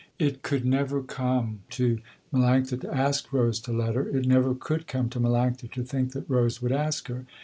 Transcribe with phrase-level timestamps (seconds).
[0.17, 1.99] It could never come to
[2.33, 4.09] Melanctha to ask Rose to let her.
[4.09, 7.27] It never could come to Melanctha to think that Rose would ask her.